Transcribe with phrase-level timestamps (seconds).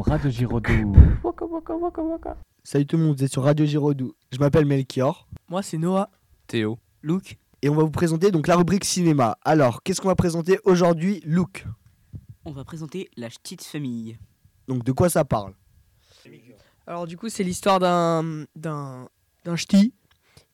[0.00, 0.92] Radio Giraudoux.
[1.24, 2.36] Waka waka waka waka.
[2.64, 4.14] Salut tout le monde, vous êtes sur Radio Giraudoux.
[4.32, 6.10] Je m'appelle Melchior Moi, c'est Noah.
[6.46, 6.78] Théo.
[7.02, 7.38] Luke.
[7.62, 9.38] et on va vous présenter donc la rubrique cinéma.
[9.44, 11.64] Alors, qu'est-ce qu'on va présenter aujourd'hui Look.
[12.44, 14.18] On va présenter la petite famille.
[14.68, 15.54] Donc, de quoi ça parle?
[16.86, 19.08] Alors, du coup, c'est l'histoire d'un d'un
[19.44, 19.94] d'un ch'ti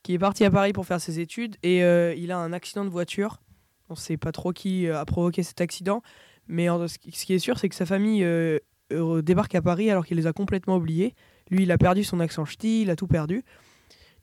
[0.03, 2.83] qui est parti à Paris pour faire ses études et euh, il a un accident
[2.85, 3.41] de voiture.
[3.89, 6.01] On sait pas trop qui euh, a provoqué cet accident,
[6.47, 8.59] mais ce qui est sûr, c'est que sa famille euh,
[9.21, 11.15] débarque à Paris alors qu'il les a complètement oubliés.
[11.49, 13.43] Lui, il a perdu son accent ch'ti, il a tout perdu.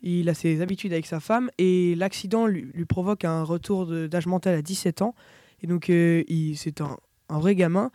[0.02, 4.26] Il a ses habitudes avec sa femme et l'accident lui, lui provoque un retour d'âge
[4.26, 5.14] mental à 17 ans.
[5.62, 6.24] Et donc, euh,
[6.56, 6.96] c'est un,
[7.28, 7.90] un vrai gamin.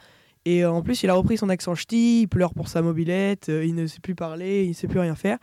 [0.48, 3.50] Et euh, en plus, il a repris son accent ch'ti, il pleure pour sa mobilette,
[3.50, 5.38] euh, il ne sait plus parler, il ne sait plus rien faire.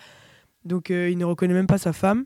[0.64, 2.24] Donc, euh, il ne reconnaît même pas sa femme.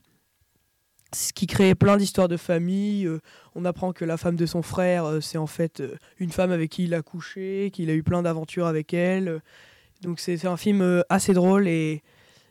[1.14, 3.06] Ce qui crée plein d'histoires de famille.
[3.06, 3.20] euh,
[3.54, 6.50] on apprend que la femme de son frère, euh, c'est en fait euh, une femme
[6.50, 9.40] avec qui il a couché, qu'il a eu plein d'aventures avec elle.
[10.02, 12.02] Donc, c'est un film euh, assez drôle et,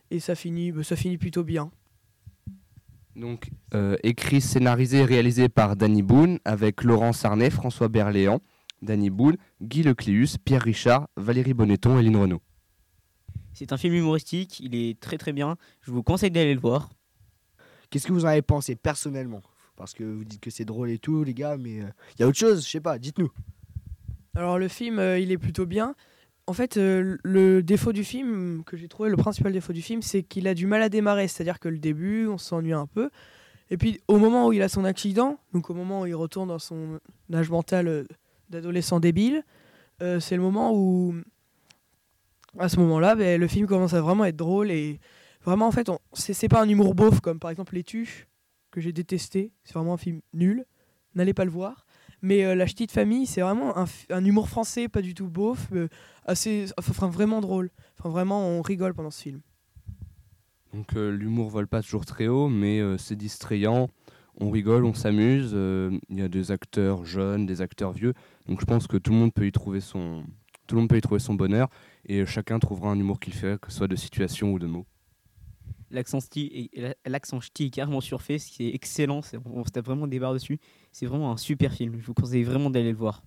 [0.10, 1.70] et ça, finit, bah, ça finit plutôt bien.
[3.16, 8.42] Donc, euh, écrit, scénarisé et réalisé par Danny Boone avec Laurent Sarnet, François Berléand,
[8.82, 12.42] Danny Boone, Guy Lecléus, Pierre Richard, Valérie Bonneton et Lynn Renaud.
[13.54, 15.58] C'est un film humoristique, il est très très bien.
[15.82, 16.90] Je vous conseille d'aller le voir.
[17.90, 19.42] Qu'est-ce que vous en avez pensé personnellement?
[19.76, 22.28] Parce que vous dites que c'est drôle et tout, les gars, mais il y a
[22.28, 23.32] autre chose, je sais pas, dites-nous.
[24.36, 25.96] Alors le film, euh, il est plutôt bien.
[26.50, 30.02] En fait, euh, le défaut du film, que j'ai trouvé, le principal défaut du film,
[30.02, 31.28] c'est qu'il a du mal à démarrer.
[31.28, 33.10] C'est-à-dire que le début, on s'ennuie un peu.
[33.70, 36.48] Et puis au moment où il a son accident, donc au moment où il retourne
[36.48, 37.00] dans son
[37.34, 38.04] âge mental euh,
[38.50, 39.44] d'adolescent débile,
[40.02, 41.16] euh, c'est le moment où,
[42.58, 45.00] à ce moment-là, ben, le film commence à vraiment être drôle et
[45.48, 48.28] vraiment en fait, on- c'est pas un humour beauf comme par exemple Les Tuches
[48.72, 49.52] que j'ai détesté.
[49.64, 50.66] C'est vraiment un film nul.
[51.16, 51.86] N'allez pas le voir.
[52.22, 55.88] Mais euh, La Petite Famille, c'est vraiment un humour français, pas du tout beauf, euh,
[56.26, 57.70] assez, enfin vraiment drôle.
[58.00, 59.42] Enfin vraiment, on rigole pendant ce film.
[60.74, 63.88] Donc, euh, l'humour vole pas toujours très haut, mais euh, c'est distrayant.
[64.40, 65.52] On rigole, on s'amuse.
[65.54, 68.14] euh, Il y a des acteurs jeunes, des acteurs vieux.
[68.48, 70.24] Donc, je pense que tout le monde peut y trouver son,
[70.68, 71.70] tout le monde peut y trouver son bonheur
[72.06, 74.86] et chacun trouvera un humour qu'il fait, que ce soit de situation ou de mots.
[75.90, 80.08] L'accent ch'ti est, l'accent ch'ti est carrément surfait, c'est excellent, c'est- on se tape vraiment
[80.08, 80.60] des barres dessus.
[80.92, 83.24] C'est vraiment un super film, je vous conseille vraiment d'aller le voir.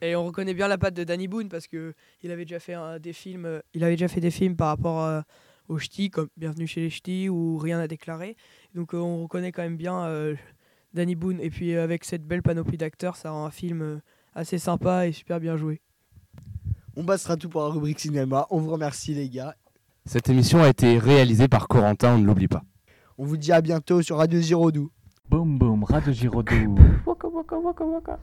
[0.00, 2.74] Et on reconnaît bien la patte de Danny Boone parce que il avait déjà fait
[2.74, 5.20] euh, des films, euh, il avait déjà fait des films par rapport euh,
[5.68, 8.36] aux ch'tis comme Bienvenue chez les ch'tis ou Rien à déclarer.
[8.74, 10.34] Donc euh, on reconnaît quand même bien euh,
[10.92, 13.98] Danny Boone et puis euh, avec cette belle panoplie d'acteurs, ça rend un film euh,
[14.34, 15.80] assez sympa et super bien joué.
[16.96, 18.46] On passera tout pour la rubrique cinéma.
[18.50, 19.56] On vous remercie, les gars.
[20.04, 22.62] Cette émission a été réalisée par Corentin, on ne l'oublie pas.
[23.18, 24.90] On vous dit à bientôt sur Radio Giraudoux.
[25.30, 26.74] Boum boum, Radio Giraudoux.
[27.06, 28.18] Waka waka waka waka.